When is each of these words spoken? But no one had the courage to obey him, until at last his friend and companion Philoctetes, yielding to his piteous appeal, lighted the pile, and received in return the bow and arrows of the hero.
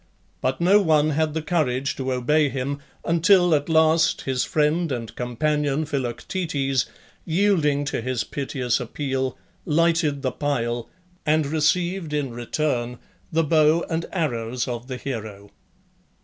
But 0.41 0.59
no 0.59 0.81
one 0.81 1.11
had 1.11 1.35
the 1.35 1.43
courage 1.43 1.95
to 1.97 2.11
obey 2.11 2.49
him, 2.49 2.79
until 3.05 3.53
at 3.53 3.69
last 3.69 4.21
his 4.21 4.43
friend 4.43 4.91
and 4.91 5.15
companion 5.15 5.85
Philoctetes, 5.85 6.87
yielding 7.23 7.85
to 7.85 8.01
his 8.01 8.23
piteous 8.23 8.79
appeal, 8.79 9.37
lighted 9.63 10.23
the 10.23 10.31
pile, 10.31 10.89
and 11.23 11.45
received 11.45 12.13
in 12.13 12.31
return 12.31 12.97
the 13.31 13.43
bow 13.43 13.85
and 13.91 14.07
arrows 14.11 14.67
of 14.67 14.87
the 14.87 14.97
hero. 14.97 15.51